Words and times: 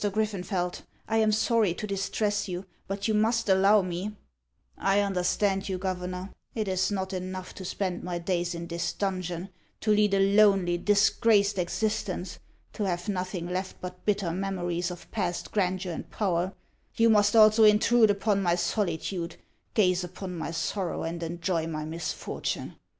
271 0.01 0.41
Griffenfeld, 0.41 0.81
I 1.07 1.17
am 1.17 1.31
sorry 1.31 1.75
to 1.75 1.85
distress 1.85 2.47
you, 2.47 2.65
but 2.87 3.07
you 3.07 3.13
must 3.13 3.47
allow 3.47 3.83
me 3.83 4.15
—""I 4.79 4.99
understand 4.99 5.69
you, 5.69 5.77
Governor; 5.77 6.33
it 6.55 6.67
is 6.67 6.89
not 6.89 7.13
enough 7.13 7.53
to 7.53 7.63
spend 7.63 8.01
my 8.01 8.17
days 8.17 8.55
in 8.55 8.65
this 8.65 8.93
dungeon, 8.93 9.49
to 9.81 9.91
lead 9.91 10.15
a 10.15 10.19
lonely, 10.35 10.79
disgraced 10.79 11.59
exist 11.59 12.09
ence, 12.09 12.39
to 12.73 12.85
have 12.87 13.09
nothing 13.09 13.45
left 13.45 13.79
but 13.79 14.03
bitter 14.03 14.31
memories 14.31 14.89
of 14.89 15.11
past 15.11 15.51
grandeur 15.51 15.91
and 15.91 16.09
power, 16.09 16.53
you 16.95 17.07
must 17.07 17.35
also 17.35 17.63
intrude 17.63 18.09
upon 18.09 18.41
my 18.41 18.55
solitude, 18.55 19.35
gaze 19.75 20.03
upon 20.03 20.35
my 20.35 20.49
sorrow, 20.49 21.03
and 21.03 21.21
enjoy 21.21 21.67
my 21.67 21.85
misfor 21.85 22.41
tune. 22.41 22.75